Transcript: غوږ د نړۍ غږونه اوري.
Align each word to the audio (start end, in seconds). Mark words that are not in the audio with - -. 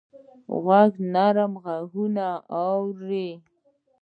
غوږ 0.63 0.91
د 1.01 1.05
نړۍ 1.15 1.43
غږونه 1.63 2.27
اوري. 2.61 3.29